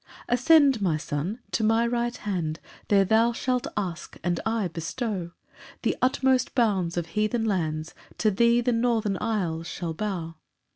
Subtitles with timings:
[0.27, 5.29] 6 "Ascend, my Son, to my right hand, "There thou shalt ask, and I bestow
[5.83, 10.37] "The utmost bounds of heathen lands; "To thee the northern isles shall bow."